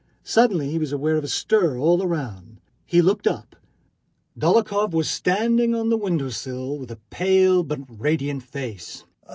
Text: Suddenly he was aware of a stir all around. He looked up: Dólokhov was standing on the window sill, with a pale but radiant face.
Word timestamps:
Suddenly 0.23 0.71
he 0.71 0.79
was 0.79 0.91
aware 0.91 1.17
of 1.17 1.23
a 1.23 1.27
stir 1.27 1.77
all 1.77 2.01
around. 2.01 2.59
He 2.87 3.03
looked 3.03 3.27
up: 3.27 3.55
Dólokhov 4.35 4.93
was 4.93 5.07
standing 5.07 5.75
on 5.75 5.89
the 5.89 5.95
window 5.95 6.29
sill, 6.29 6.79
with 6.79 6.89
a 6.89 6.97
pale 7.11 7.61
but 7.63 7.81
radiant 7.87 8.41
face. 8.41 9.03